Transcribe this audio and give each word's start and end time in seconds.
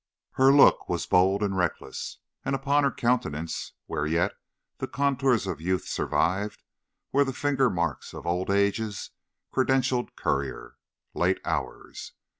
Her 0.31 0.51
look 0.51 0.89
was 0.89 1.05
bold 1.05 1.43
and 1.43 1.55
reckless, 1.55 2.17
and 2.43 2.55
upon 2.55 2.83
her 2.83 2.89
countenance, 2.89 3.73
where 3.85 4.07
yet 4.07 4.33
the 4.79 4.87
contours 4.87 5.45
of 5.45 5.61
youth 5.61 5.85
survived, 5.87 6.63
were 7.11 7.23
the 7.23 7.33
finger 7.33 7.69
marks 7.69 8.11
of 8.11 8.25
old 8.25 8.49
age's 8.49 9.11
credentialed 9.53 10.15
courier, 10.15 10.77
Late 11.13 11.39
Hours. 11.45 12.13